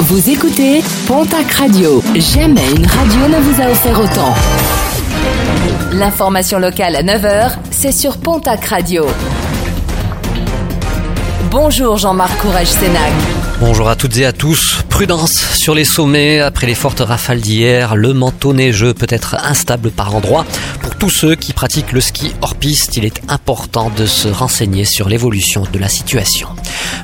Vous 0.00 0.28
écoutez 0.28 0.82
Pontac 1.06 1.52
Radio. 1.52 2.02
Jamais 2.14 2.68
une 2.76 2.84
radio 2.86 3.28
ne 3.28 3.40
vous 3.40 3.62
a 3.62 3.70
offert 3.70 3.98
autant. 4.00 4.34
L'information 5.92 6.58
locale 6.58 6.96
à 6.96 7.02
9h, 7.02 7.52
c'est 7.70 7.92
sur 7.92 8.18
Pontac 8.18 8.64
Radio. 8.64 9.06
Bonjour 11.50 11.96
Jean-Marc 11.96 12.36
Courage 12.38 12.66
Sénac. 12.66 13.12
Bonjour 13.60 13.88
à 13.88 13.94
toutes 13.94 14.16
et 14.18 14.26
à 14.26 14.32
tous. 14.32 14.82
Prudence 14.90 15.32
sur 15.54 15.74
les 15.74 15.84
sommets. 15.84 16.40
Après 16.40 16.66
les 16.66 16.74
fortes 16.74 17.00
rafales 17.00 17.40
d'hier, 17.40 17.94
le 17.94 18.12
manteau 18.12 18.52
neigeux 18.52 18.94
peut 18.94 19.06
être 19.08 19.36
instable 19.44 19.90
par 19.90 20.14
endroits. 20.14 20.44
Pour 20.82 20.96
tous 20.96 21.10
ceux 21.10 21.36
qui 21.36 21.52
pratiquent 21.52 21.92
le 21.92 22.00
ski 22.00 22.34
hors 22.42 22.56
piste, 22.56 22.96
il 22.96 23.04
est 23.04 23.22
important 23.28 23.90
de 23.96 24.06
se 24.06 24.28
renseigner 24.28 24.84
sur 24.84 25.08
l'évolution 25.08 25.66
de 25.72 25.78
la 25.78 25.88
situation. 25.88 26.48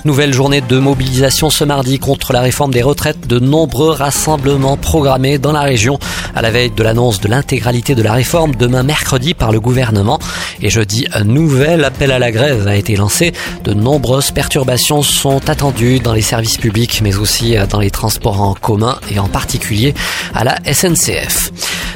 Nouvelle 0.06 0.32
journée 0.32 0.62
de 0.62 0.78
mobilisation 0.78 1.50
ce 1.50 1.62
mardi 1.62 1.98
contre 1.98 2.32
la 2.32 2.40
réforme 2.40 2.72
des 2.72 2.80
retraites. 2.80 3.26
De 3.26 3.38
nombreux 3.38 3.90
rassemblements 3.90 4.78
programmés 4.78 5.36
dans 5.36 5.52
la 5.52 5.60
région 5.60 5.98
à 6.34 6.40
la 6.40 6.50
veille 6.50 6.70
de 6.70 6.82
l'annonce 6.82 7.20
de 7.20 7.28
l'intégralité 7.28 7.94
de 7.94 8.02
la 8.02 8.14
réforme 8.14 8.54
demain 8.54 8.82
mercredi 8.82 9.34
par 9.34 9.52
le 9.52 9.60
gouvernement. 9.60 10.18
Et 10.62 10.70
jeudi, 10.70 11.06
un 11.12 11.24
nouvel 11.24 11.84
appel 11.84 12.12
à 12.12 12.18
la 12.18 12.32
grève 12.32 12.66
a 12.66 12.76
été 12.76 12.96
lancé. 12.96 13.32
De 13.64 13.74
nombreuses 13.74 14.30
perturbations 14.30 15.02
sont 15.02 15.50
attendues 15.50 16.00
dans 16.00 16.14
les 16.14 16.22
services 16.22 16.56
publics 16.56 17.00
mais 17.02 17.16
aussi 17.16 17.56
dans 17.68 17.80
les 17.80 17.90
transports 17.90 18.40
en 18.40 18.54
commun 18.54 18.98
et 19.10 19.18
en 19.18 19.28
particulier 19.28 19.92
à 20.34 20.44
la 20.44 20.56
SNCF 20.72 21.52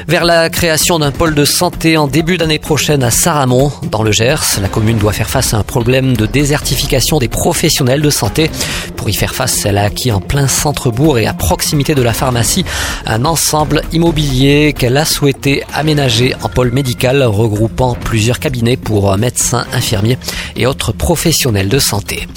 vers 0.07 0.23
la 0.23 0.49
création 0.49 0.99
d'un 0.99 1.11
pôle 1.11 1.33
de 1.33 1.45
santé 1.45 1.97
en 1.97 2.07
début 2.07 2.37
d'année 2.37 2.59
prochaine 2.59 3.03
à 3.03 3.11
Saramon, 3.11 3.71
dans 3.91 4.03
le 4.03 4.11
Gers. 4.11 4.59
La 4.61 4.67
commune 4.67 4.97
doit 4.97 5.13
faire 5.13 5.29
face 5.29 5.53
à 5.53 5.57
un 5.57 5.63
problème 5.63 6.15
de 6.15 6.25
désertification 6.25 7.17
des 7.17 7.27
professionnels 7.27 8.01
de 8.01 8.09
santé. 8.09 8.51
Pour 8.95 9.09
y 9.09 9.13
faire 9.13 9.33
face, 9.33 9.65
elle 9.65 9.77
a 9.77 9.83
acquis 9.83 10.11
en 10.11 10.21
plein 10.21 10.47
centre-bourg 10.47 11.17
et 11.17 11.25
à 11.25 11.33
proximité 11.33 11.95
de 11.95 12.01
la 12.01 12.13
pharmacie 12.13 12.65
un 13.05 13.25
ensemble 13.25 13.81
immobilier 13.91 14.73
qu'elle 14.77 14.97
a 14.97 15.05
souhaité 15.05 15.63
aménager 15.73 16.35
en 16.43 16.49
pôle 16.49 16.71
médical 16.71 17.23
regroupant 17.23 17.95
plusieurs 17.95 18.39
cabinets 18.39 18.77
pour 18.77 19.17
médecins, 19.17 19.65
infirmiers 19.73 20.17
et 20.55 20.67
autres 20.67 20.91
professionnels 20.91 21.69
de 21.69 21.79
santé. 21.79 22.27